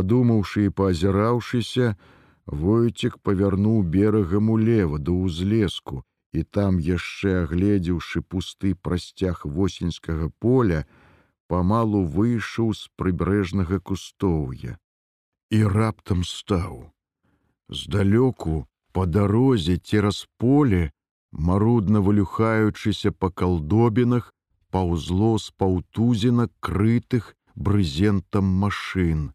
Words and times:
Падумаўшы 0.00 0.62
і 0.64 0.70
паазіраўшыся, 0.80 1.94
Войцек 2.60 3.16
павярнуў 3.20 3.82
берагам 3.94 4.48
улева 4.50 4.98
да 4.98 5.12
ўзлеску, 5.12 6.00
і 6.32 6.42
там 6.56 6.78
яшчэ 6.80 7.32
агледзеўшы 7.44 8.22
пусты 8.24 8.72
прасцяг 8.86 9.42
восеньскага 9.44 10.30
поля, 10.40 10.86
памалу 11.52 12.00
выйшаў 12.14 12.72
з 12.78 12.88
прыбярэжнага 12.96 13.78
кустоўя 13.90 14.78
і 15.50 15.58
раптам 15.74 16.24
стаў. 16.24 16.78
Здалёку 17.68 18.64
по 18.96 19.04
дарозе 19.06 19.76
цераз 19.76 20.22
поле, 20.38 20.92
марудна 21.30 22.00
вылюхаючыся 22.00 23.12
па 23.12 23.30
калдобінах, 23.30 24.32
паўзло 24.72 25.36
з 25.36 25.52
паўтузіна 25.60 26.48
крытых 26.64 27.36
брызентам 27.54 28.48
машын. 28.64 29.28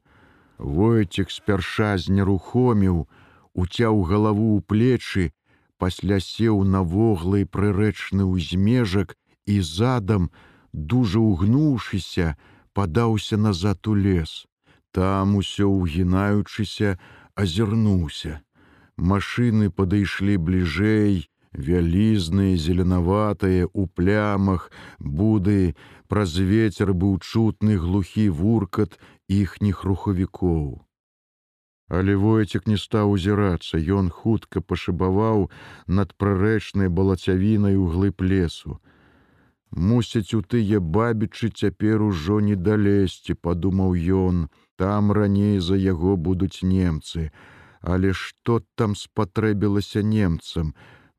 Войцек 0.58 1.32
спярша 1.32 1.98
знерухоміў, 1.98 3.08
уцяў 3.54 4.02
галаву 4.08 4.48
ў 4.56 4.62
плечы, 4.64 5.32
пасля 5.78 6.20
сеў 6.24 6.64
на 6.64 6.82
воглы 6.82 7.46
прырэчны 7.46 8.24
ўзмежак 8.24 9.16
і 9.46 9.60
задам, 9.62 10.32
дужа 10.72 11.20
ўгнуўшыся, 11.20 12.36
падаўся 12.74 13.38
назад 13.38 13.88
у 13.88 13.96
лес. 13.96 14.48
Там 14.92 15.36
усё 15.36 15.68
ўгінаючыся, 15.68 17.00
азірнуўся. 17.36 18.40
Машыны 18.96 19.68
падышлі 19.70 20.40
бліжэй, 20.40 21.28
вялізныя, 21.52 22.56
зеленаватыя, 22.56 23.68
у 23.74 23.88
плямах, 23.88 24.72
буды, 25.00 25.76
праз 26.08 26.38
ветер 26.40 26.94
быў 26.94 27.20
чутны 27.20 27.76
глухі 27.76 28.30
вуркат 28.30 29.00
іхніх 29.28 29.84
рухавікоў. 29.84 30.82
Але 31.88 32.16
войцек 32.16 32.68
не 32.68 32.78
стаў 32.82 33.12
узірацца, 33.14 33.78
ён 33.78 34.10
хутка 34.10 34.62
пашыбаваў 34.62 35.50
над 35.88 36.14
прарэчнай 36.18 36.90
балацявінай 36.90 37.78
у 37.78 37.86
глыб 37.86 38.22
лесу. 38.22 38.82
Мусяць 39.70 40.34
у 40.34 40.42
тыя 40.42 40.80
бабічы 40.80 41.50
цяпер 41.50 42.02
ужо 42.02 42.40
не 42.40 42.56
далезці, 42.56 43.36
падумаў 43.36 43.94
ён, 43.94 44.48
там 44.78 45.12
раней 45.12 45.60
за 45.60 45.76
яго 45.76 46.18
будуць 46.18 46.64
немцы, 46.64 47.32
Але 47.86 48.14
што 48.18 48.66
там 48.76 48.96
спатрэбілася 48.96 50.02
немцам, 50.02 50.74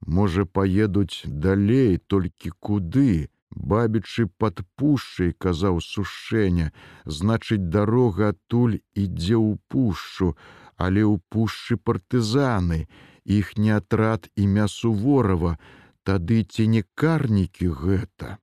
Можа, 0.06 0.44
паедуць 0.44 1.24
далей 1.26 1.96
толькі 1.98 2.50
куды, 2.60 3.28
бабічы 3.50 4.26
пад 4.38 4.62
пушчай 4.76 5.32
казаў 5.32 5.80
сушэння, 5.80 6.72
значыць 7.06 7.70
дарога 7.76 8.34
адтуль 8.34 8.78
ідзе 8.94 9.36
ў 9.36 9.58
пушчу, 9.68 10.34
але 10.76 11.02
ў 11.04 11.20
пушчы 11.30 11.76
партызаны, 11.76 12.86
іхні 13.24 13.70
атрад 13.80 14.28
і 14.36 14.46
мясу 14.46 14.92
ворава, 14.92 15.58
тады 16.02 16.42
ці 16.44 16.66
не 16.74 16.82
карнікі 16.94 17.70
гэта. 17.82 18.38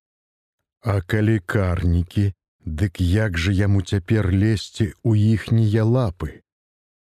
А 0.84 1.00
калі 1.02 1.40
карнікі, 1.40 2.34
дык 2.66 3.00
як 3.00 3.38
жа 3.38 3.52
яму 3.52 3.82
цяпер 3.82 4.32
лезці 4.32 4.92
ў 5.04 5.36
іхнія 5.36 5.84
лапы. 5.88 6.44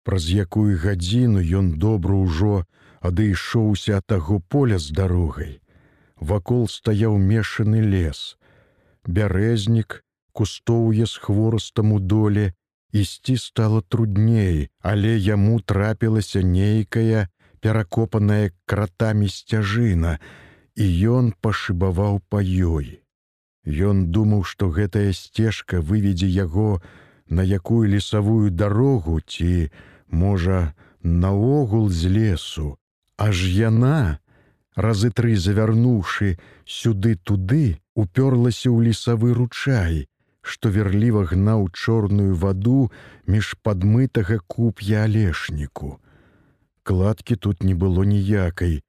Праз 0.04 0.28
якую 0.28 0.76
гадзіну 0.82 1.40
ён 1.40 1.72
добра 1.78 2.18
ўжо 2.18 2.64
адышоўся 3.00 4.02
ад 4.02 4.06
таго 4.12 4.40
поля 4.40 4.78
з 4.78 4.90
дарогай. 4.90 5.61
Вакол 6.22 6.68
стаяў 6.70 7.18
мешаны 7.18 7.80
лес. 7.82 8.38
Бярэзнік, 9.02 10.04
кустоўе 10.30 11.06
з 11.10 11.18
хворастам 11.18 11.92
у 11.92 11.98
доле, 11.98 12.54
ісці 12.92 13.34
стала 13.42 13.80
трудней, 13.82 14.70
але 14.80 15.18
яму 15.18 15.58
трапілася 15.60 16.42
нейкая, 16.46 17.26
перакопаная 17.58 18.52
кратамі 18.70 19.26
сцяжына, 19.26 20.20
і 20.78 20.86
ён 21.10 21.32
пашыбаваў 21.42 22.22
па 22.30 22.38
ёй. 22.42 23.02
Ён 23.66 24.06
думаў, 24.14 24.44
што 24.46 24.70
гэтая 24.70 25.10
сцежка 25.18 25.82
выведзе 25.82 26.30
яго 26.30 26.82
на 27.26 27.42
якую 27.42 27.82
лесавую 27.90 28.54
дарогу 28.54 29.18
ці, 29.26 29.74
можа, 30.06 30.62
наогул 31.02 31.90
з 31.90 32.14
лесу, 32.14 32.68
Аж 33.22 33.42
яна, 33.54 34.18
разы 34.76 35.10
тры 35.10 35.36
завярнуўшы 35.36 36.38
сюды 36.66 37.16
туды, 37.16 37.78
упёрлася 37.94 38.70
ў 38.70 38.88
лесавы 38.88 39.34
ручай, 39.34 40.06
што 40.42 40.72
верліва 40.74 41.24
гнаў 41.32 41.68
чорную 41.72 42.34
ваду 42.34 42.90
між 43.26 43.54
падмытага 43.62 44.40
куп'я 44.46 45.04
алешніку. 45.04 46.00
Кладкі 46.82 47.36
тут 47.36 47.62
не 47.62 47.74
было 47.74 48.02
ніякай. 48.02 48.80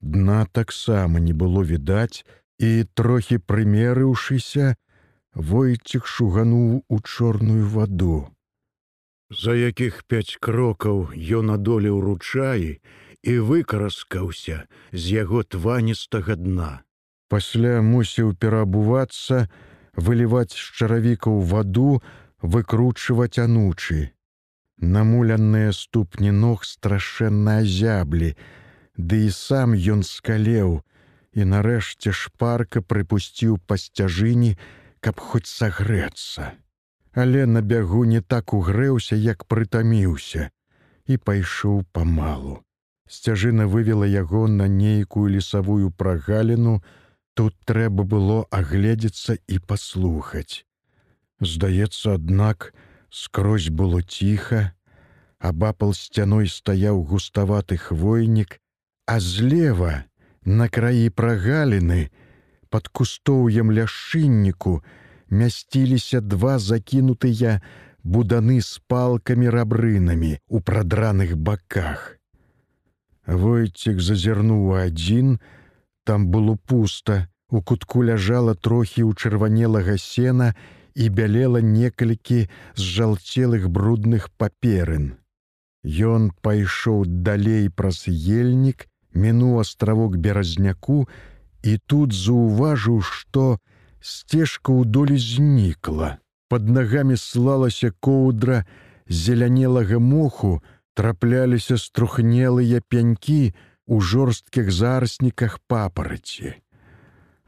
Дна 0.00 0.46
таксама 0.52 1.18
не 1.18 1.32
было 1.32 1.62
відаць, 1.62 2.24
і 2.58 2.84
трохі 2.94 3.38
прымерыўшыся, 3.38 4.74
войцех 5.34 6.06
шугануў 6.06 6.84
у 6.88 7.00
чорную 7.00 7.66
ваду. 7.66 8.28
За 9.30 9.54
якіх 9.54 10.04
пяць 10.08 10.36
крокаў 10.40 11.12
ён 11.14 11.52
адолеў 11.54 12.00
ручаі, 12.00 12.80
і 13.22 13.38
выкараскаўся 13.38 14.66
з 14.92 15.02
яго 15.14 15.42
тваністага 15.42 16.36
дна. 16.36 16.82
Пасля 17.28 17.80
мусіў 17.82 18.34
перабувацца, 18.34 19.48
выліваць 19.96 20.54
з 20.54 20.64
чаравікаў 20.78 21.42
ваду, 21.50 22.00
выкручваць 22.42 23.38
анучы. 23.42 24.12
Намуляныя 24.78 25.72
ступні 25.72 26.30
ног 26.30 26.64
страшэнна 26.64 27.58
азяблі, 27.64 28.36
Ды 28.98 29.26
і 29.26 29.30
сам 29.30 29.78
ён 29.78 30.02
скалеў 30.02 30.82
і 31.38 31.44
нарэшце 31.46 32.10
шпарка 32.10 32.82
прыпусціў 32.82 33.58
па 33.62 33.78
сцяжыні, 33.78 34.58
каб 34.98 35.22
хоць 35.22 35.46
сагрэцца. 35.46 36.58
Але 37.14 37.46
на 37.46 37.62
бягу 37.62 38.02
не 38.04 38.20
так 38.20 38.54
угрэўся, 38.54 39.14
як 39.14 39.46
прытаміўся 39.46 40.50
і 41.06 41.16
пайшоў 41.16 41.86
памалу. 41.92 42.58
Сцяжына 43.08 43.66
вывела 43.66 44.04
яго 44.04 44.46
на 44.46 44.68
нейкую 44.68 45.28
лесавую 45.32 45.90
прагаліну, 45.90 46.82
тут 47.34 47.54
трэба 47.64 48.04
было 48.04 48.44
агледзецца 48.50 49.38
і 49.48 49.58
паслухаць. 49.64 50.66
Здаецца, 51.40 52.18
аднак, 52.20 52.74
скрозь 53.10 53.70
было 53.70 54.02
ціха, 54.02 54.74
абапал 55.38 55.94
сцяной 55.94 56.48
стаяў 56.52 57.00
густаваты 57.02 57.78
хвойнік, 57.78 58.60
а 59.06 59.20
злева, 59.20 60.04
на 60.44 60.68
краі 60.68 61.08
прагаліны, 61.08 62.10
под 62.68 62.88
кустоўем 62.88 63.72
ляшынніку 63.72 64.82
мясціліся 65.30 66.20
два 66.20 66.58
закінутыя 66.58 67.62
буданы 68.04 68.60
з 68.60 68.84
палкамі 68.84 69.48
рабрынамі 69.48 70.36
у 70.48 70.60
прадраных 70.60 71.36
баках. 71.36 72.17
Войцек 73.28 74.00
зазірнуў 74.00 74.72
адзін, 74.80 75.36
там 76.08 76.28
было 76.32 76.56
пуста, 76.56 77.28
у 77.50 77.60
кутку 77.60 78.02
ляжала 78.02 78.54
трохі 78.56 79.04
ў 79.04 79.12
чырванелага 79.12 80.00
сена 80.00 80.54
і 80.96 81.08
бялела 81.12 81.60
некалькі 81.60 82.48
з 82.48 82.82
жалцелых 82.96 83.68
брудных 83.68 84.32
паперын. 84.40 85.20
Ён 85.84 86.32
пайшоў 86.42 87.04
далей 87.04 87.68
праз 87.68 88.08
ельнік, 88.08 88.88
мінуў 89.12 89.60
астравок 89.60 90.16
беразняку 90.16 91.04
і 91.62 91.76
тут 91.86 92.16
заўважыў, 92.16 93.04
што 93.04 93.60
сцежка 94.00 94.72
ў 94.72 94.88
долі 94.88 95.20
знікла. 95.20 96.16
Пад 96.48 96.68
нагамі 96.68 97.16
слалася 97.20 97.92
коўдра 98.00 98.64
зелянелага 99.08 100.00
моху, 100.00 100.64
трапляліся 100.98 101.76
струхнелыя 101.78 102.82
пянькі 102.90 103.54
ў 103.86 103.96
жорсткіх 104.02 104.70
зарасніках 104.74 105.60
папараці. 105.70 106.58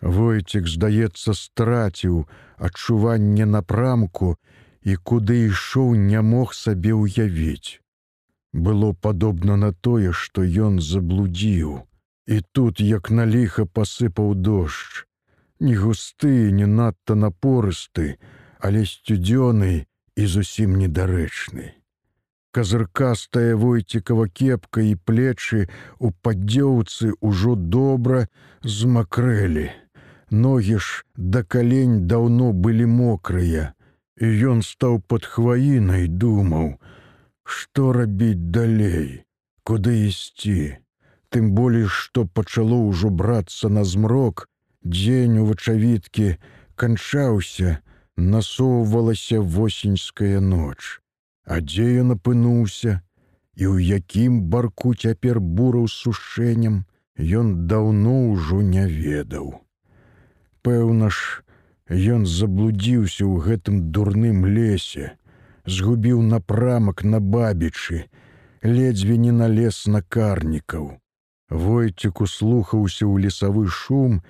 Войцек, 0.00 0.70
здаецца, 0.70 1.35
страціў 1.35 2.20
адчуванне 2.69 3.49
напрамку 3.55 4.37
і 4.87 4.94
куды 5.11 5.38
ішоў 5.50 5.99
не 5.99 6.23
мог 6.29 6.55
сабе 6.55 6.94
ўявіць. 6.94 7.82
Было 8.55 8.93
падобна 8.94 9.58
на 9.64 9.73
тое, 9.75 10.14
што 10.14 10.47
ён 10.47 10.79
заблудзіў. 10.79 11.75
І 12.31 12.41
тут, 12.55 12.79
як 12.79 13.11
на 13.11 13.26
ліха 13.26 13.67
пасыпаў 13.67 14.38
дождж, 14.38 15.02
не 15.58 15.75
густы, 15.75 16.55
не 16.55 16.70
надта 16.70 17.19
напорысты, 17.19 18.14
але 18.62 18.87
сцюдзёны 18.87 19.75
і 20.14 20.31
зусім 20.38 20.79
недарэчны 20.79 21.80
казыркастая 22.52 23.56
войцікава 23.56 24.26
кепка 24.29 24.82
і 24.82 24.94
плечы 24.94 25.69
у 25.99 26.11
паддзеўцы 26.11 27.14
ўжо 27.20 27.55
добра 27.55 28.26
змакрэлі. 28.62 29.70
Ногі 30.31 30.79
ж 30.79 31.02
да 31.17 31.43
калень 31.43 32.06
даўно 32.06 32.52
былі 32.52 32.87
мокрыя, 32.87 33.75
і 34.20 34.26
ён 34.52 34.62
стаў 34.62 35.00
пад 35.02 35.26
хваінай 35.26 36.06
думаў: 36.06 36.79
Што 37.43 37.93
рабіць 37.93 38.50
далей, 38.55 39.26
куды 39.64 40.06
ісці? 40.06 40.79
Тым 41.31 41.50
болей, 41.55 41.87
што 41.87 42.26
пачало 42.26 42.79
ўжо 42.87 43.11
брацца 43.11 43.69
на 43.69 43.85
змрок, 43.85 44.49
дзень 44.82 45.38
у 45.38 45.47
вачавіткі 45.50 46.35
канчаўся, 46.75 47.79
насоўвалася 48.17 49.41
восеньская 49.41 50.41
ноч. 50.41 51.00
А 51.50 51.58
дзе 51.58 51.85
ён 52.00 52.14
апынуўся, 52.14 52.93
і 53.58 53.64
ў 53.67 53.99
якім 53.99 54.35
барку 54.50 54.94
цяпер 54.94 55.41
бураў 55.58 55.88
сушэннем, 55.91 56.76
ён 57.19 57.49
даўно 57.73 58.12
ўжо 58.31 58.61
не 58.62 58.85
ведаў. 58.87 59.49
Пэўна 60.62 61.11
ж, 61.11 61.43
ён 62.14 62.23
заблудзіўся 62.35 63.26
ў 63.26 63.43
гэтым 63.49 63.82
дурным 63.91 64.47
лесе, 64.47 65.19
згубіў 65.67 66.23
напрамак 66.23 67.02
на 67.02 67.19
бабічы, 67.19 68.06
ледзьве 68.62 69.19
не 69.19 69.35
налез 69.43 69.82
на 69.91 70.06
карнікаў. 70.06 71.02
Войцік 71.50 72.23
услухаўся 72.31 73.11
ў 73.11 73.26
лесавы 73.26 73.67
шум 73.67 74.20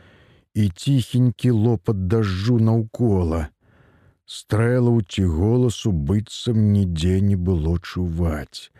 і 0.56 0.72
ціхенькі 0.72 1.52
лопат 1.69 2.06
дажджу 2.08 2.56
наўкола. 2.58 3.50
Стрэлаў 4.31 5.00
ці 5.11 5.25
голасу 5.27 5.91
быццам 6.09 6.59
нідзе 6.73 7.17
не 7.29 7.37
было 7.47 7.73
чуваць. 7.82 8.71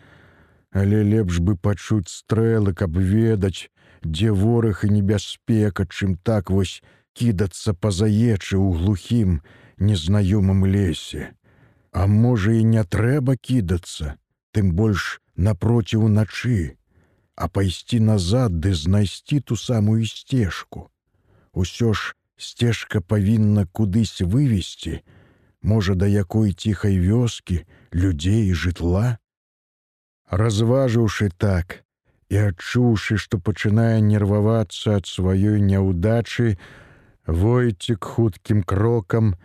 Але 0.71 1.03
лепш 1.03 1.39
бы 1.43 1.57
пачуць 1.67 2.07
стрэлы, 2.07 2.73
каб 2.81 2.95
ведаць, 2.95 3.67
дзе 4.05 4.31
вораг 4.31 4.85
і 4.87 4.91
небяспека, 4.95 5.85
чым 5.91 6.15
так 6.29 6.55
вось 6.55 6.79
кідацца 7.11 7.75
па 7.75 7.91
заечы 7.91 8.55
ў 8.55 8.79
глухім, 8.79 9.43
незнаёмым 9.75 10.63
лесе. 10.63 11.35
А 11.91 12.07
можа 12.07 12.55
і 12.55 12.63
не 12.63 12.87
трэба 12.87 13.35
кідацца, 13.35 14.15
тым 14.55 14.71
больш 14.71 15.19
напроці 15.35 15.99
ўначы, 16.07 16.79
а 17.35 17.51
пайсці 17.51 17.99
назад 17.99 18.61
ды 18.63 18.71
знайсці 18.71 19.43
ту 19.43 19.59
самую 19.59 20.05
сцежку. 20.07 20.87
Усё 21.51 21.91
ж 21.91 22.15
сцежка 22.39 23.01
павінна 23.03 23.67
кудысь 23.67 24.23
вывесці, 24.23 25.03
можа 25.61 25.95
да 25.95 26.07
якой 26.07 26.53
ціхай 26.53 26.97
вёскі, 26.97 27.65
людзей 27.93 28.49
і 28.49 28.53
жытла. 28.53 29.17
Разважыўшы 30.29 31.29
так 31.37 31.83
і 32.31 32.37
адчуўшы, 32.49 33.17
што 33.19 33.37
пачынае 33.37 33.99
нервавацца 34.01 34.97
ад 35.01 35.05
сваёй 35.05 35.59
няўдачы, 35.61 36.57
Войцік 37.27 38.03
хуткім 38.03 38.63
крокам 38.63 39.35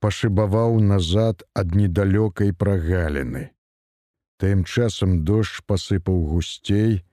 пашыбаваў 0.00 0.80
назад 0.80 1.44
ад 1.54 1.74
недалёкай 1.76 2.54
прагаліны. 2.56 3.50
Тым 4.40 4.64
часам 4.64 5.20
дождж 5.24 5.60
пасыпаў 5.68 6.16
гусцей, 6.32 7.04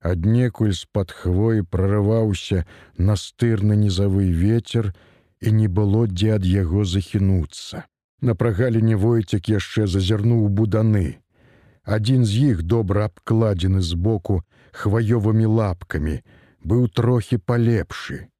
аднекуль 0.00 0.74
з-пад 0.74 1.14
хвоі 1.14 1.62
прарываўся 1.62 2.66
настырны 2.98 3.78
нізавы 3.78 4.30
ветер 4.34 4.92
і 5.40 5.54
не 5.62 5.68
было 5.68 6.06
дзе 6.10 6.34
ад 6.40 6.44
яго 6.46 6.84
захінуцца. 6.84 7.86
На 8.22 8.34
прагаліне 8.38 8.96
войцек 8.96 9.50
яшчэ 9.50 9.86
зазірнуў 9.90 10.48
буданы. 10.48 11.18
Адзін 11.82 12.24
з 12.24 12.54
іх 12.54 12.62
добра 12.62 13.10
абкладзены 13.10 13.82
збоку 13.82 14.42
хваёвымі 14.70 15.46
лапкамі, 15.50 16.20
быў 16.62 16.86
трохі 16.88 17.42
палепшы 17.42 18.32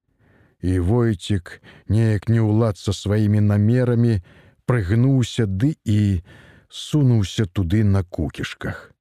і 0.63 0.79
войцік 0.79 1.59
неяк 1.89 2.29
не 2.31 2.41
ўлад 2.41 2.79
са 2.79 2.95
сваімі 2.95 3.43
намерамі 3.43 4.23
прыгнуўся 4.71 5.47
ды 5.51 5.75
і 5.85 6.23
сунуўся 6.71 7.47
туды 7.51 7.83
на 7.83 8.07
кукішках. 8.07 8.95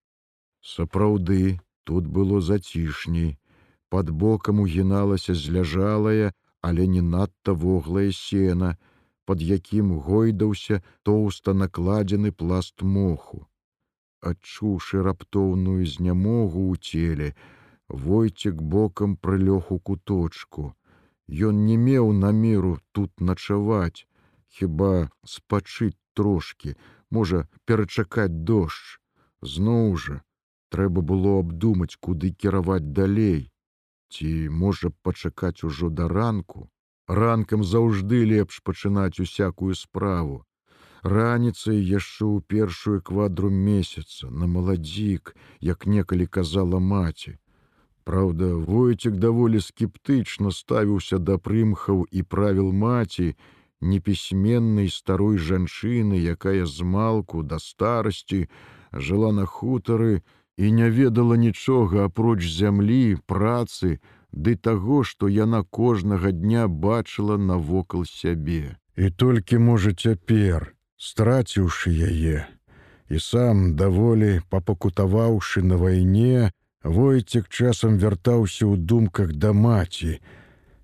Сапраўды 0.66 1.62
тут 1.86 2.10
было 2.10 2.42
зацішней 2.42 3.38
под 3.90 4.10
бокам 4.10 4.60
угіналася 4.60 5.36
зляжалая, 5.36 6.34
але 6.62 6.88
не 6.88 7.02
надта 7.02 7.54
воглае 7.54 8.12
сена, 8.12 8.78
под 9.26 9.42
якім 9.42 9.94
гойдаўся 10.08 10.82
тоўста 11.04 11.54
накладзены 11.54 12.32
пласт 12.32 12.82
моху. 12.82 13.48
Адчуўшы 14.22 15.02
раптоўную 15.08 15.86
знямогу 15.96 16.68
ў 16.70 16.78
целе, 16.78 17.30
войцік 17.88 18.62
бокам 18.62 19.18
прылёг 19.18 19.72
у 19.72 19.80
куточку. 19.80 20.76
Ён 21.28 21.66
не 21.66 21.78
меў 21.78 22.12
намеру 22.14 22.78
тут 22.92 23.12
начаваць, 23.22 24.06
хіба 24.48 25.10
спачыць 25.26 25.98
трошки, 26.14 26.76
можа 27.10 27.48
перачакаць 27.66 28.44
дождж. 28.52 29.00
Зноў 29.42 29.96
жа, 29.98 30.22
трэба 30.70 31.02
было 31.02 31.40
абдумаць, 31.40 31.96
куды 31.96 32.32
кіраваць 32.32 32.94
далей. 33.00 33.50
Ці 34.12 34.28
можа 34.50 34.92
пачакаць 35.02 35.64
ужо 35.64 35.90
да 35.90 36.08
ранку. 36.08 36.70
Ранкам 37.08 37.64
заўжды 37.64 38.24
лепш 38.26 38.62
пачынаць 38.64 39.20
усякую 39.20 39.76
справу. 39.76 40.46
Раніцай 41.04 41.82
яшчэ 41.82 42.26
ў 42.26 42.42
першую 42.46 43.02
квадру 43.02 43.50
месяца, 43.50 44.30
на 44.30 44.46
маладзік, 44.48 45.36
як 45.60 45.88
некалі 45.88 46.28
казала 46.28 46.80
маці. 46.80 47.38
Праўда, 48.04 48.54
войцік 48.54 49.18
даволі 49.18 49.62
скептычна 49.62 50.52
ставіўся 50.52 51.18
да 51.18 51.38
прымхаў 51.38 52.06
і 52.12 52.24
правіл 52.24 52.72
маці, 52.72 53.34
непісьменнай 53.82 54.90
старой 54.90 55.38
жанчыны, 55.38 56.22
якая 56.22 56.66
з 56.66 56.86
малку 56.86 57.42
да 57.44 57.58
старасці 57.58 58.46
жыла 58.94 59.32
на 59.32 59.46
хутары 59.46 60.22
і 60.58 60.72
не 60.72 60.90
ведала 60.90 61.38
нічога 61.38 62.06
апроч 62.06 62.46
зямлі, 62.46 63.18
працы, 63.26 63.98
ды 64.32 64.56
таго, 64.56 65.04
што 65.04 65.28
яна 65.28 65.64
кожнага 65.64 66.32
дня 66.32 66.68
бачыла 66.68 67.38
навокал 67.38 68.06
сябе. 68.06 68.78
І 68.96 69.10
толькі 69.10 69.58
можа 69.58 69.94
цяпер, 69.94 70.74
страціўшы 70.98 71.92
яе, 71.92 72.48
і 73.10 73.20
сам 73.20 73.76
даволі 73.76 74.42
папакутаваўшы 74.50 75.64
на 75.64 75.78
вайне, 75.78 76.52
Войцек 76.84 77.48
часам 77.48 77.98
вяртаўся 78.02 78.66
ў 78.66 78.74
думках 78.74 79.38
да 79.38 79.54
маці 79.54 80.18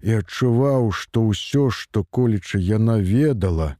і 0.05 0.09
адчуваў, 0.21 0.91
што 0.93 1.25
ўсё, 1.25 1.69
што 1.73 2.03
коліча 2.03 2.61
яна 2.61 3.01
ведала, 3.01 3.77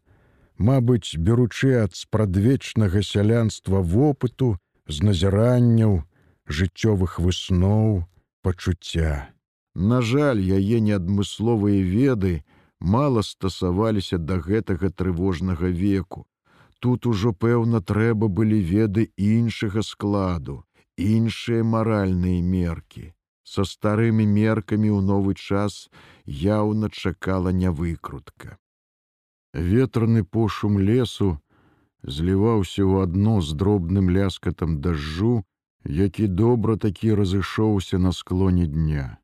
Мабыць, 0.58 1.14
беручы 1.14 1.78
ад 1.78 1.94
спрадвечнага 1.94 3.04
сялянства 3.06 3.82
вопыту, 3.86 4.58
з 4.90 5.06
назіранняў, 5.06 6.02
жыццёвых 6.50 7.20
высноў, 7.22 8.10
пачуцця. 8.42 9.37
На 9.78 10.02
жаль, 10.02 10.40
яе 10.42 10.80
неадмысловыя 10.82 11.82
веды 11.86 12.44
мала 12.80 13.22
стасаваліся 13.22 14.18
да 14.18 14.38
гэтага 14.42 14.90
трывожнага 14.90 15.70
веку. 15.70 16.26
Тут 16.80 17.06
ужо, 17.06 17.34
пэўна, 17.34 17.82
трэба 17.82 18.28
былі 18.28 18.58
веды 18.58 19.12
іншага 19.18 19.84
складу 19.84 20.64
іншыя 20.98 21.64
маральныя 21.64 22.42
меркі. 22.42 23.14
Са 23.44 23.64
старымі 23.64 24.26
меркамі 24.26 24.90
ў 24.92 25.02
новы 25.06 25.36
час 25.38 25.90
яўна 26.26 26.90
чакала 26.90 27.54
нявыкрутка. 27.54 28.58
Ветраны 29.54 30.26
пошум 30.26 30.82
лесу 30.82 31.38
зліваўся 32.02 32.82
ў 32.82 33.06
адно 33.06 33.40
з 33.46 33.54
дробным 33.54 34.10
ляскатам 34.10 34.82
дажджу, 34.82 35.46
які 35.86 36.28
добра 36.28 36.76
такі 36.78 37.14
разышоўся 37.14 38.02
на 38.02 38.12
склоне 38.12 38.66
дня. 38.66 39.22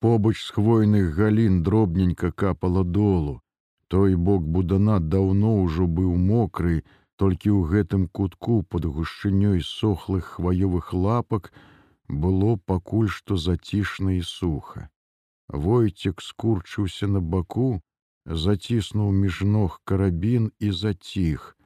Побач 0.00 0.36
з 0.44 0.50
хвойных 0.54 1.14
галін 1.14 1.62
дробненька 1.62 2.30
капала 2.30 2.84
долу. 2.84 3.40
Той 3.88 4.16
бок 4.16 4.46
будана 4.46 5.00
даўно 5.00 5.54
ўжо 5.62 5.86
быў 5.86 6.14
мокрый, 6.14 6.84
толькі 7.16 7.50
ў 7.50 7.66
гэтым 7.72 8.04
кутку 8.06 8.62
под 8.62 8.84
гушчынёй 8.84 9.64
сохлых 9.64 10.36
хваёвых 10.36 10.92
лапак 10.92 11.50
было 12.08 12.54
пакуль 12.56 13.08
што 13.10 13.36
зацішна 13.36 14.14
і 14.18 14.22
суха. 14.22 14.88
Войцек 15.48 16.22
скурчыўся 16.22 17.08
на 17.08 17.20
баку, 17.20 17.80
заціснуў 18.44 19.10
між 19.12 19.40
ног 19.42 19.80
карабін 19.84 20.52
і 20.60 20.70
заціх, 20.70 21.56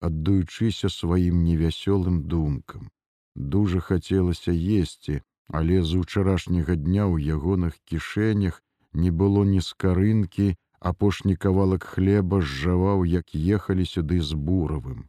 аддаючыся 0.00 0.88
сваім 0.88 1.44
невясёлым 1.44 2.22
думкам. 2.24 2.88
Дужа 3.36 3.80
хацелася 3.80 4.52
есці, 4.52 5.20
але 5.52 5.82
з 5.84 6.00
учарашняга 6.00 6.74
дня 6.80 7.04
ў 7.04 7.36
ягоных 7.36 7.76
кішэнях 7.84 8.60
не 8.92 9.10
было 9.22 9.44
ні 9.48 9.60
скарынкі, 9.60 10.56
апошні 10.80 11.36
кавалак 11.36 11.84
хлеба 11.84 12.40
зжаваў, 12.40 13.04
як 13.04 13.34
ехалі 13.36 13.84
сюды 13.84 14.20
з 14.20 14.32
буравым. 14.48 15.04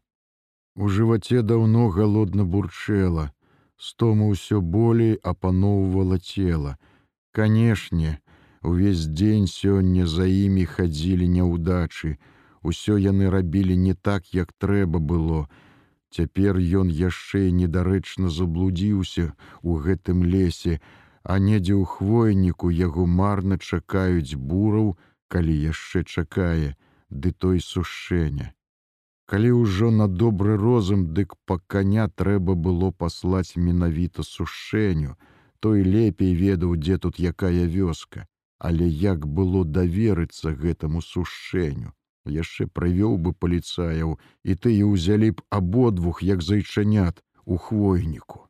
У 0.75 0.89
жываце 0.89 1.41
даўно 1.53 1.87
галодна 1.95 2.43
бурчэла, 2.43 3.31
стома 3.77 4.27
ўсё 4.33 4.59
болей 4.75 5.15
апаноўвала 5.33 6.19
цела. 6.19 6.77
Канешне, 7.31 8.19
увесь 8.61 9.07
дзень 9.07 9.47
сёння 9.47 10.05
за 10.05 10.29
імі 10.29 10.65
хадзілі 10.75 11.27
няўдачы, 11.39 12.17
Усё 12.63 12.95
яны 12.97 13.29
рабілі 13.29 13.75
не 13.77 13.93
так, 13.93 14.33
як 14.33 14.53
трэба 14.55 14.99
было. 14.99 15.47
Цяпер 16.13 16.59
ён 16.79 16.89
яшчэ 16.93 17.39
недарэчна 17.59 18.29
заблудзіўся 18.33 19.23
у 19.61 19.77
гэтым 19.85 20.21
лесе, 20.33 20.75
а 21.23 21.39
недзе 21.45 21.73
ў 21.73 21.85
хвойніку 21.93 22.69
яго 22.69 23.05
марна 23.19 23.57
чакаюць 23.57 24.37
бураў, 24.51 24.91
калі 25.27 25.55
яшчэ 25.61 26.03
чакае, 26.03 26.75
ды 27.09 27.31
той 27.45 27.63
сушэння. 27.67 28.53
Калі 29.25 29.49
ўжо 29.57 29.89
на 29.89 30.07
добры 30.07 30.57
розум, 30.61 31.07
дык 31.17 31.33
па 31.49 31.57
каня 31.73 32.05
трэба 32.21 32.53
было 32.67 32.91
паслаць 32.91 33.57
менавіта 33.57 34.21
сушэню, 34.29 35.17
той 35.59 35.81
лепей 35.81 36.35
ведаў, 36.35 36.75
дзе 36.77 36.99
тут 37.01 37.17
якая 37.33 37.65
вёска, 37.65 38.27
але 38.59 38.85
як 38.85 39.25
было 39.25 39.65
даверыцца 39.65 40.53
гэтаму 40.53 41.01
сушэнню. 41.01 41.95
Яшчэ 42.25 42.67
прывёў 42.67 43.17
бы 43.17 43.33
паліцаяў, 43.33 44.19
і 44.43 44.55
тыя 44.55 44.87
ўзялі 44.87 45.31
б 45.31 45.43
абодвух 45.49 46.23
як 46.23 46.41
зайчанят 46.41 47.23
у 47.45 47.57
хвойніку. 47.57 48.47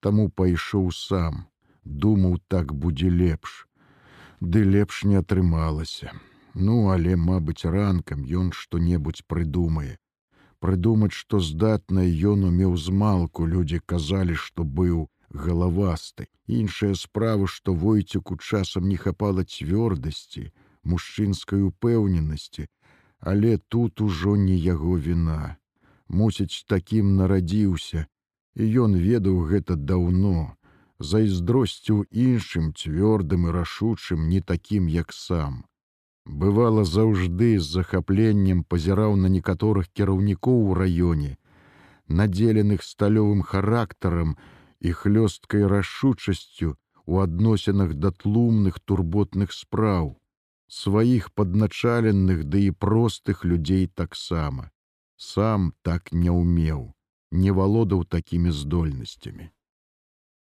Таму 0.00 0.28
пайшоў 0.28 0.92
сам, 0.92 1.44
думаў 1.84 2.40
так 2.48 2.72
будзе 2.72 3.10
лепш. 3.10 3.66
Ды 4.40 4.64
лепш 4.64 5.04
не 5.04 5.16
атрымалася. 5.16 6.12
Ну, 6.54 6.90
але, 6.90 7.16
мабыць, 7.16 7.64
ранкам 7.64 8.24
ён 8.24 8.52
што-небудзь 8.52 9.24
прыдумае. 9.26 9.98
Прыдумаць, 10.60 11.12
што 11.12 11.40
здатнае 11.40 12.08
ён 12.32 12.44
умеў 12.48 12.76
змалку, 12.76 13.46
людзі 13.46 13.80
казалі, 13.84 14.34
што 14.34 14.64
быў 14.64 15.08
галавасты. 15.34 16.28
Іншая 16.46 16.94
справа, 16.94 17.46
што 17.46 17.74
войцеку 17.74 18.36
часам 18.36 18.88
не 18.88 18.96
хапала 18.96 19.44
цвёрдасці, 19.44 20.52
мужчынскай 20.84 21.60
упэўненасці, 21.68 22.68
але 23.32 23.56
тут 23.74 24.00
ужо 24.00 24.36
не 24.36 24.56
яго 24.56 24.98
віна. 25.08 25.56
Мусіць, 26.08 26.64
такім 26.68 27.16
нарадзіўся, 27.16 28.06
і 28.54 28.62
ён 28.86 28.96
ведаў 29.08 29.44
гэта 29.50 29.76
даўно, 29.76 30.56
зайздросціў 31.12 32.04
іншым 32.10 32.72
цвёрдым 32.72 33.48
і 33.48 33.54
рашучым 33.60 34.28
не 34.32 34.40
такім, 34.52 34.90
як 35.02 35.12
сам 35.12 35.64
бывала 36.24 36.84
заўжды 36.84 37.58
з 37.58 37.66
захапленнем 37.68 38.64
пазіраў 38.64 39.16
на 39.16 39.28
некаторых 39.28 39.88
кіраўнікоў 39.92 40.70
у 40.70 40.74
раёне, 40.74 41.36
надзеленых 42.08 42.82
сталёвым 42.82 43.42
характарам 43.42 44.36
і 44.80 44.92
хлёсткай 44.92 45.66
рашучасцю 45.66 46.76
у 47.06 47.20
адносінах 47.20 47.94
да 47.94 48.10
тлумных 48.10 48.80
турботных 48.80 49.52
спраў, 49.52 50.16
сваіх 50.74 51.30
падначаленых 51.38 52.44
ды 52.44 52.50
да 52.52 52.58
і 52.66 52.70
простых 52.84 53.44
людзей 53.44 53.86
таксама. 53.86 54.70
Сам 55.16 55.72
так 55.86 56.10
не 56.12 56.34
ўмеў, 56.34 56.94
не 57.30 57.54
валодаў 57.54 58.04
такімі 58.16 58.50
здольнасцямі. 58.50 59.53